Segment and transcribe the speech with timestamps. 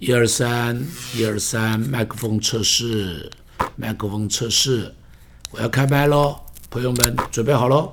[0.00, 0.80] 一二三，
[1.12, 3.28] 一二三，麦克风测试，
[3.74, 4.94] 麦克风测试，
[5.50, 6.36] 我要开麦喽，
[6.70, 7.92] 朋友们准备好喽。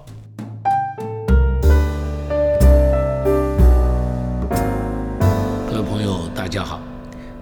[5.67, 6.79] 各位朋友，大家好，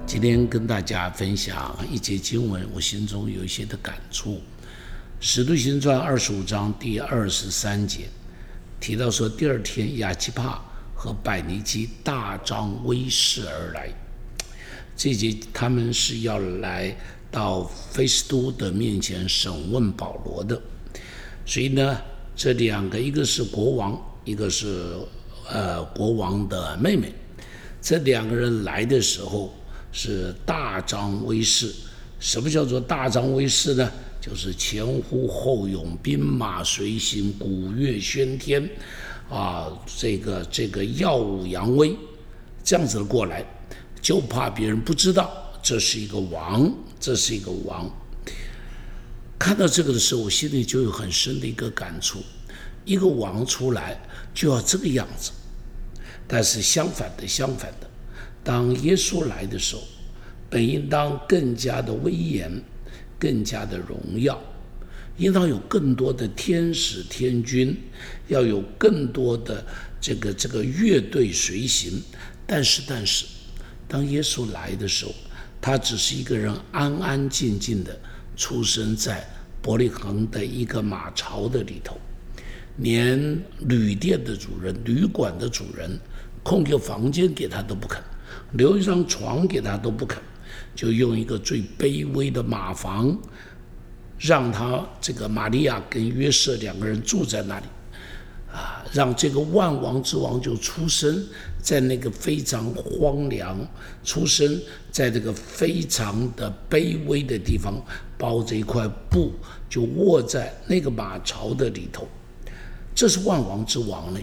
[0.06, 4.36] 今天跟大家分享一节经文，我心中有一些的感触，
[5.20, 8.08] 《使徒行传》二十五章第二十三节
[8.80, 10.62] 提到说，第二天亚基帕
[10.96, 13.94] 和百尼基大张威势而来。
[14.96, 16.96] 这节他们是要来
[17.32, 20.62] 到菲斯都的面前审问保罗的，
[21.46, 21.98] 所以呢，
[22.36, 24.96] 这两个一个是国王，一个是
[25.50, 27.12] 呃国王的妹妹，
[27.82, 29.54] 这两个人来的时候
[29.92, 31.74] 是大张威势。
[32.20, 33.92] 什么叫做大张威势呢？
[34.22, 38.70] 就是前呼后拥，兵马随行，鼓乐喧天，
[39.30, 39.68] 啊，
[39.98, 41.94] 这个这个耀武扬威，
[42.64, 43.44] 这样子过来。
[44.04, 45.32] 就怕别人不知道
[45.64, 47.90] 这是一个王，这是一个王。
[49.40, 52.22] 看到这个的时候，我心里就有很深的一个感触：
[52.84, 53.98] 一个王出来
[54.34, 55.32] 就要这个样子。
[56.28, 57.90] 但是相反的，相反的，
[58.44, 59.82] 当耶稣来的时候，
[60.50, 62.62] 本应当更加的威严，
[63.18, 64.38] 更加的荣耀，
[65.16, 67.78] 应当有更多的天使天君，
[68.28, 69.66] 要有更多的
[70.02, 72.02] 这个这个乐队随行。
[72.46, 73.26] 但是，但是。
[73.88, 75.14] 当耶稣来的时候，
[75.62, 77.98] 他只是一个人，安安静静的
[78.36, 79.28] 出生在
[79.62, 81.98] 伯利恒的一个马槽的里头，
[82.78, 85.98] 连旅店的主人、旅馆的主人
[86.44, 88.02] 空个房间给他都不肯，
[88.54, 90.22] 留一张床给他都不肯，
[90.76, 93.18] 就用一个最卑微的马房，
[94.20, 97.66] 让他这个玛利亚跟约瑟两个人住在那里。
[98.54, 101.28] 啊，让这个万王之王就出生
[101.60, 103.60] 在那个非常荒凉，
[104.04, 104.62] 出生
[104.92, 107.84] 在这个非常的卑微的地方，
[108.16, 109.34] 包着一块布，
[109.68, 112.08] 就卧在那个马槽的里头。
[112.94, 114.20] 这是万王之王呢，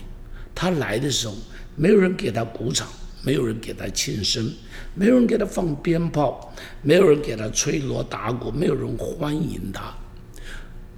[0.54, 1.34] 他来的时候，
[1.75, 2.87] 没有人给他鼓掌，
[3.25, 4.49] 没有人给他庆生，
[4.94, 9.93] 没有人给他放鞭炮，没有人给他吹锣打鼓，没有人欢迎他。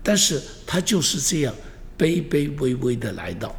[0.02, 1.54] 但是他就是这样。
[2.02, 3.54] 卑卑微微的来到，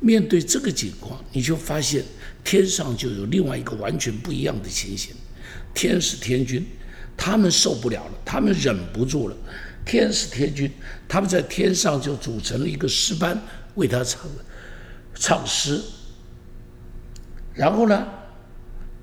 [0.00, 2.02] 面对这个情况，你就发现
[2.42, 5.14] 天上就有另外一个完全不一样的情形。
[5.72, 6.66] 天使天君，
[7.16, 9.36] 他们受不了了，他们忍不住了。
[9.86, 10.68] 天使天君，
[11.06, 13.40] 他们在天上就组成了一个诗班，
[13.76, 14.22] 为他唱
[15.14, 15.80] 唱诗。
[17.54, 18.08] 然后呢，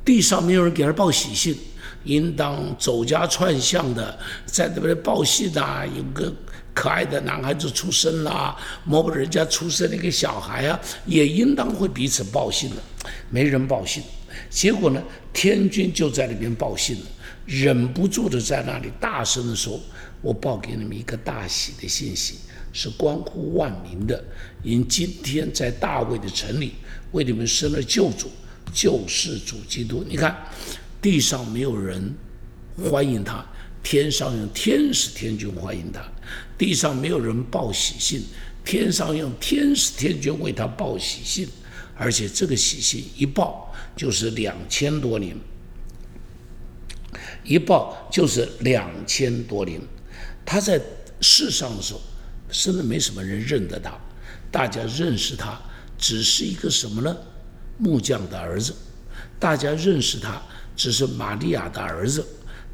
[0.03, 1.58] 地上没有人给他报喜信，
[2.03, 6.35] 应当走家串巷的在那边报信呐，有个。
[6.75, 12.75] 可爱的男孩子出生啦，某某人家出生了一个小孩啊，也应当会彼此报信的。
[13.30, 14.03] 没人报信，
[14.50, 17.06] 结果呢，天君就在那边报信了，
[17.46, 19.80] 忍不住的在那里大声的说
[20.22, 22.40] ：“我报给你们一个大喜的信息，
[22.74, 24.22] 是关乎万民的。
[24.62, 26.74] 因今天在大卫的城里
[27.14, 28.30] 为你们生了救主，
[28.74, 30.03] 救世主基督。
[30.09, 30.35] 你看，
[31.02, 32.14] 地上没有人
[32.91, 33.44] 欢迎他。”
[33.85, 36.02] 天上用天使天君欢迎他，
[36.58, 38.24] 地上没有人报喜信，
[38.63, 41.47] 天上用天使天君为他报喜信，
[41.96, 45.35] 而且这个喜信一报就是两千多年，
[47.44, 49.80] 一报就是两千多年。
[50.46, 50.81] 他在
[51.22, 52.02] 世上的时候，
[52.50, 53.97] 真的没什么人认得他，
[54.52, 55.59] 大家认识他
[55.97, 57.16] 只是一个什么呢？
[57.78, 58.74] 木匠的儿子，
[59.40, 60.41] 大家认识他
[60.75, 62.25] 只是玛利亚的儿子。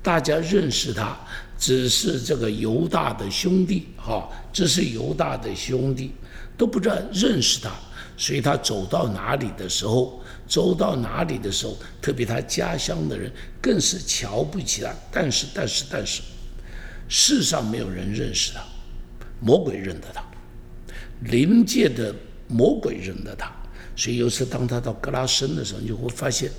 [0.04, 1.18] 大家认识他，
[1.58, 6.12] 只是这个犹大的兄弟，哈，只是犹大的兄弟，
[6.58, 7.70] 都不知道认识他，
[8.18, 14.92] 所以他走到哪里的时候，走到哪里的时候，特别他家乡的人更是瞧不起他。
[15.12, 16.24] 但是，但是，但是，
[17.08, 18.64] 世上没有人认识他，
[19.40, 20.24] 魔鬼认得他，
[21.30, 22.16] 灵界的
[22.48, 23.52] 魔鬼认得他。
[23.96, 26.50] 所以有时当他到格拉森的时候，你就会发现，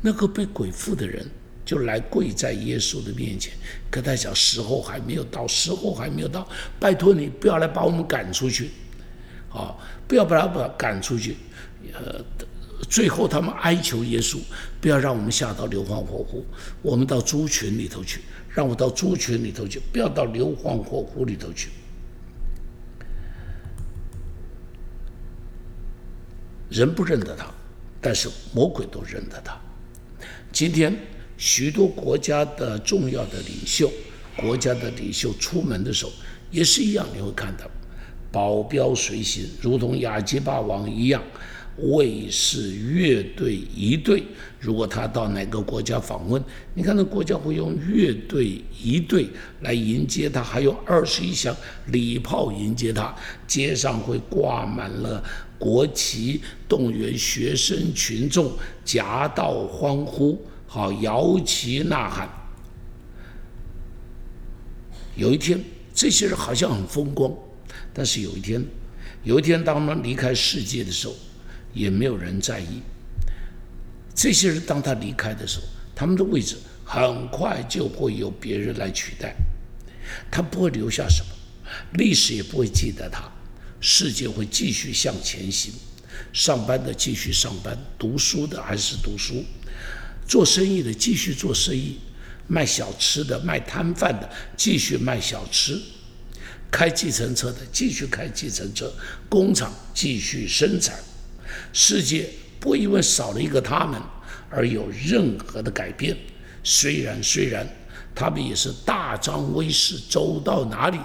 [0.00, 1.24] 那个被鬼附的人。
[1.70, 3.52] 就来跪在耶稣的面前，
[3.88, 6.44] 跟他讲时候还没有到，时候还没有到，
[6.80, 8.72] 拜托你不要来把我们赶出去，
[9.52, 9.76] 啊，
[10.08, 11.36] 不要把他把赶出去，
[11.92, 12.20] 呃，
[12.88, 14.40] 最后他们哀求耶稣，
[14.80, 16.44] 不要让我们下到硫磺火湖，
[16.82, 21.70] 我们到猪群里头去，让我到猪群里头去，不要到硫磺火湖里头去。
[26.68, 27.46] 人不认得他，
[28.00, 29.56] 但是魔鬼都认得他。
[30.50, 30.98] 今天。
[31.40, 33.90] 许多国家的重要的领袖，
[34.36, 36.12] 国家的领袖出门的时候
[36.50, 37.64] 也是一样，你会看到
[38.30, 41.22] 保镖随行，如同亚基巴王一样，
[41.78, 44.22] 卫士乐队一队。
[44.58, 46.44] 如果他到哪个国家访问，
[46.74, 49.26] 你看那国家会用乐队一队
[49.62, 51.56] 来迎接他，还有二十一响
[51.86, 53.16] 礼炮迎接他，
[53.46, 55.24] 街上会挂满了
[55.58, 58.52] 国旗，动员学生群众
[58.84, 60.38] 夹道欢呼，
[60.72, 62.28] 好摇旗呐喊。
[65.16, 65.60] 有一天，
[65.92, 67.28] 这些人好像很风光，
[67.92, 68.64] 但是有一天，
[69.24, 71.14] 有一天当他们离开世界的时候，
[71.74, 72.82] 也没有人在意。
[74.14, 79.34] 这些人当他离开的时候，他们的位置很快就会有别人来取代，
[80.30, 81.28] 他不会留下什么，
[81.94, 83.28] 历史也不会记得他，
[83.80, 85.72] 世界会继续向前行，
[86.32, 89.44] 上班的继续上班，读书的还是读书，
[90.30, 91.98] 做生意的继续做生意，
[92.46, 95.76] 卖小吃的、卖摊贩的继续卖小吃，
[96.70, 98.92] 开计程车的继续开计程车，
[99.28, 100.96] 工厂继续生产，
[101.72, 102.30] 世界。
[102.60, 104.00] 不因为少了一个他们
[104.50, 106.16] 而有任何的改变。
[106.62, 107.66] 虽然虽然
[108.14, 110.98] 他们也是大张威势，走到哪里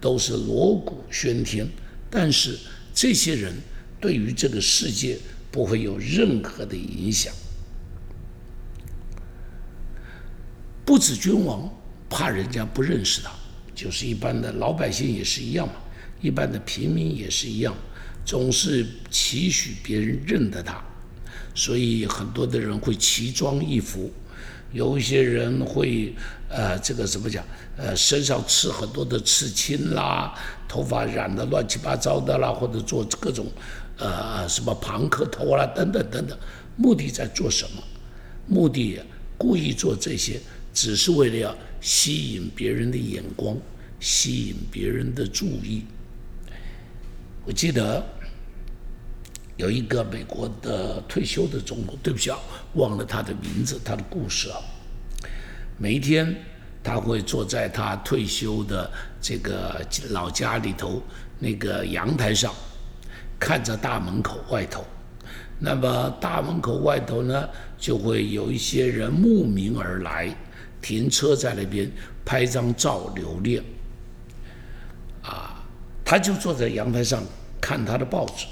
[0.00, 1.66] 都是锣鼓喧天，
[2.08, 2.56] 但是
[2.94, 3.52] 这些人
[4.00, 5.18] 对于这个世界
[5.50, 7.34] 不会有任何的影响。
[10.90, 11.72] 不止君王
[12.08, 13.30] 怕人家不认识他，
[13.76, 15.74] 就是一般的老百姓也是一样嘛，
[16.20, 17.72] 一般的平民也是一样，
[18.24, 20.82] 总是期许别人认得他。
[21.54, 24.10] 所以很多的人会奇装异服，
[24.72, 26.12] 有一些人会
[26.48, 27.44] 呃这个怎么讲
[27.76, 30.34] 呃身上刺很多的刺青啦，
[30.66, 33.46] 头发染的乱七八糟的啦，或者做各种
[33.96, 36.36] 呃什么庞克头啦等等等等，
[36.74, 37.82] 目的在做什么？
[38.48, 38.98] 目的
[39.38, 40.40] 故意做这些，
[40.80, 43.54] 只是为了要吸引别人的眼光，
[44.00, 45.84] 吸引别人的注意。
[47.44, 48.02] 我记得。
[49.56, 52.38] 有一个美国的退休的总统，对不起啊，
[52.76, 54.56] 忘了他的名字，他的故事啊。
[55.76, 56.34] 每一天，
[56.82, 58.90] 他会坐在他退休的
[59.20, 61.02] 这个老家里头
[61.38, 62.54] 那个阳台上，
[63.38, 64.82] 看着大门口外头。
[65.58, 67.46] 那么大门口外头呢，
[67.76, 70.34] 就会有一些人慕名而来，
[70.80, 71.90] 停车在那边
[72.24, 73.62] 拍张照留念。
[75.22, 75.62] 啊，
[76.04, 77.22] 他就坐在阳台上
[77.60, 78.46] 看他的报纸。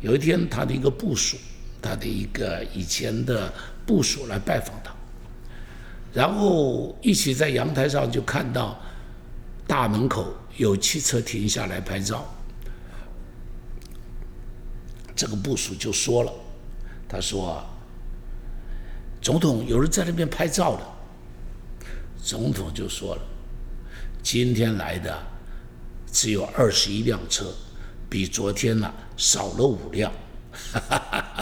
[0.00, 1.36] 有一天，他的一个部属，
[1.80, 3.52] 他的一个以前的
[3.86, 4.92] 部属来拜访他，
[6.12, 8.78] 然后一起在阳台上就看到
[9.66, 12.26] 大门口有汽车停下来拍照。
[15.14, 16.32] 这个部属就说了
[17.08, 17.64] ：“他说，
[19.22, 20.82] 总统有人在那边拍照的。”
[22.26, 23.22] 总统就说了
[24.20, 25.16] ：“今天来的
[26.10, 27.54] 只有二十一辆车。”
[28.10, 30.12] 比昨天呢少了五辆，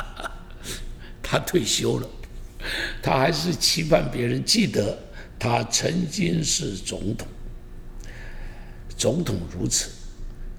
[1.22, 2.08] 他退休了，
[3.02, 4.98] 他还是期盼别人记得
[5.38, 7.26] 他曾经是总统。
[8.96, 9.90] 总统如此，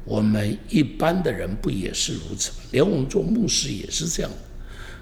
[0.04, 2.58] 我们一般的人不也是如此吗？
[2.72, 4.32] 连我们做牧师也是这样，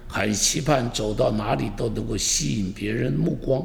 [0.08, 3.62] 还期盼走到哪里都能够吸引别人目光，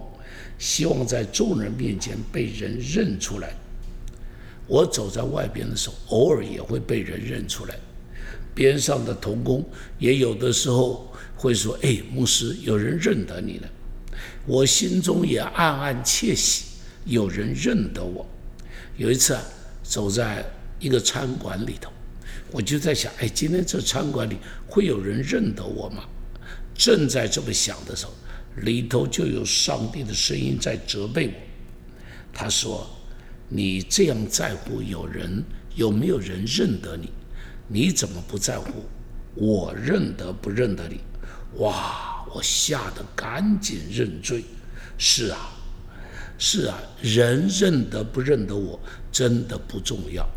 [0.59, 3.55] 希望在众人面前被人认出来。
[4.67, 7.75] 我走在外边的时候，偶尔也会被人认出来。
[8.53, 9.67] 边上的童工
[9.97, 13.69] 也有的时候会说：“哎，牧师，有人认得你了。”
[14.45, 16.65] 我心中也暗暗窃喜，
[17.05, 18.27] 有人认得我。
[18.97, 19.41] 有一次啊，
[19.81, 20.45] 走在
[20.79, 21.89] 一个餐馆里头，
[22.51, 24.37] 我就在想：“哎，今天这餐馆里
[24.67, 26.03] 会有人认得我吗？”
[26.75, 28.13] 正在这么想的时候，
[28.61, 31.33] 里头就有上帝的声音在责备我。
[32.33, 32.89] 他说。
[33.51, 37.09] 你这样在乎有人有没有人认得你？
[37.67, 38.85] 你怎么不在乎
[39.33, 40.99] 我认得不认得你？
[41.57, 42.23] 哇！
[42.31, 44.43] 我吓得赶紧认罪。
[44.99, 45.49] 是啊，
[46.37, 48.79] 是啊，人认得不认得我
[49.11, 50.29] 真的不重要。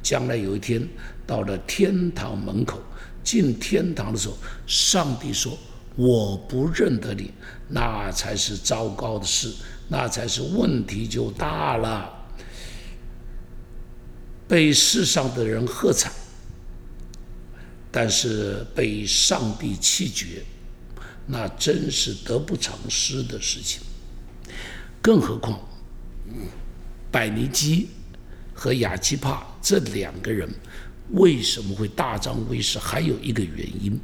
[0.00, 0.88] 将来有一天
[1.26, 2.80] 到了天堂门口，
[3.24, 4.36] 进天堂的时候，
[4.68, 5.58] 上帝说
[5.96, 7.32] 我不认得你，
[7.68, 9.52] 那才是糟糕的事，
[9.88, 12.10] 那才是问题就大了。
[14.48, 16.10] 被世上的人喝彩，
[17.90, 20.42] 但是被上帝弃绝，
[21.26, 23.80] 那真是得不偿失的事情。
[25.00, 25.60] 更何况，
[27.10, 27.88] 百尼基
[28.54, 30.48] 和雅基帕这两个人
[31.10, 32.78] 为什么会大张威势？
[32.78, 33.98] 还有一个原因，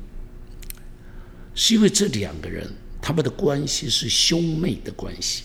[1.58, 2.64] 是因为这两个人
[3.02, 5.42] 他们的关系是兄妹的关系。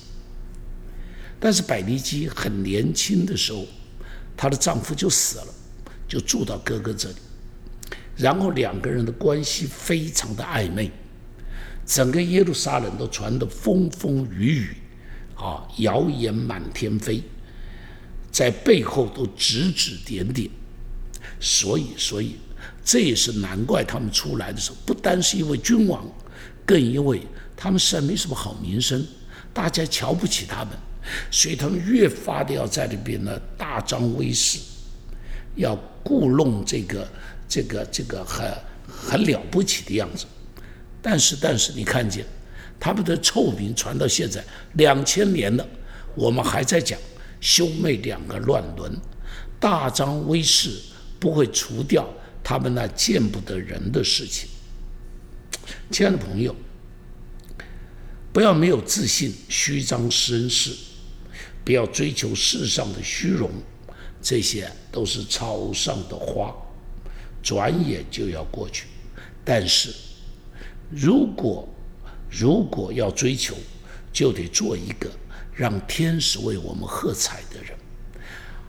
[1.39, 3.65] 但是百尼基很年轻的时候。
[4.35, 5.47] 她的丈夫就死了，
[6.07, 7.15] 就住到哥哥这里。
[8.17, 10.89] 然后两个人的关系非常的暧昧，
[11.85, 14.77] 整个耶路撒冷都传得风风雨雨，
[15.35, 17.21] 啊，谣言满天飞，
[18.31, 20.49] 在背后都指指点点，
[21.39, 22.37] 所以，所以
[22.83, 26.05] 这也是难怪他们出来的时候，不单是因为君王，
[26.65, 27.21] 更因为
[27.55, 29.05] 他们实在没什么好名声，
[29.53, 30.73] 大家瞧不起他们，
[31.31, 34.59] 所以他们越发的要在那边呢大张威势，
[35.55, 37.07] 要故弄这个。
[37.45, 38.51] 这个这个很
[38.87, 40.25] 很了不起的样子，
[41.03, 42.25] 但是但是你看见
[42.79, 45.67] 他们的臭名传到现在两千年了，
[46.15, 46.97] 我们还在讲
[47.39, 48.91] 兄妹两个乱伦，
[49.59, 50.71] 大张威势
[51.19, 52.09] 不会除掉
[52.43, 54.49] 他们那见不得人的事情。
[55.89, 56.55] 亲爱的朋友，
[58.33, 60.75] 不要没有自信，虚张声势，
[61.63, 63.49] 不要追求世上的虚荣，
[64.21, 66.53] 这些都是草上的花。
[67.41, 68.87] 转眼就要过去，
[69.43, 69.93] 但是，
[70.89, 71.67] 如果
[72.29, 73.53] 如果要追求，
[74.13, 75.09] 就得做一个
[75.53, 77.77] 让天使为我们喝彩的人；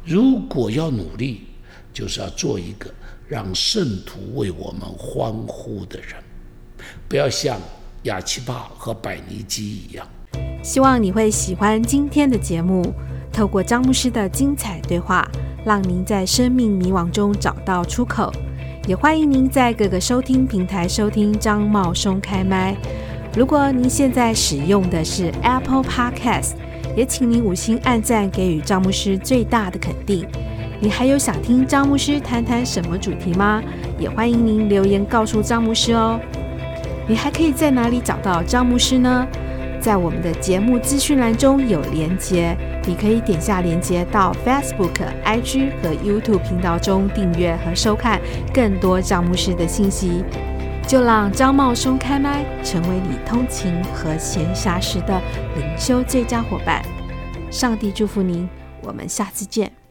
[0.04, 1.42] 如果要努力，
[1.92, 2.92] 就是要做一个
[3.26, 6.08] 让圣徒为我们欢呼的人。
[7.08, 7.58] 不要像
[8.02, 10.06] 雅奇帕和百尼基一样。
[10.62, 12.92] 希望你会喜欢今天的节目，
[13.32, 15.30] 透过张牧师的精彩对话，
[15.64, 18.32] 让您在生命迷惘中找到出口。
[18.86, 22.76] 也欢迎您在各个收听平台收听张茂松开麦。
[23.34, 26.52] 如果您现在使用的是 Apple Podcast，
[26.94, 30.26] 也请您五星按赞，给予张牧师最大的肯定。
[30.84, 33.62] 你还有想听张牧师谈谈什么主题吗？
[33.98, 36.20] 也欢迎您留言告诉张牧师哦。
[37.08, 39.26] 你还可以在哪里找到张牧师呢？
[39.80, 42.54] 在我们的节目资讯栏中有连接。
[42.86, 44.92] 你可以点下链接到 Facebook、
[45.24, 48.20] IG 和 YouTube 频道中订阅和收看
[48.52, 50.22] 更多张牧师的信息。
[50.86, 55.18] 就让张茂松开麦，成为你通勤和闲暇时的
[55.56, 56.84] 灵修最佳伙伴。
[57.50, 58.46] 上帝祝福您，
[58.82, 59.83] 我们下次见。